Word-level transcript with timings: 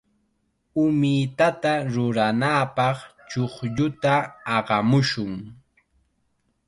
Umitata 0.83 1.73
ruranapaq 1.93 2.97
chuqlluta 3.29 4.15
aqamushun. 4.55 5.33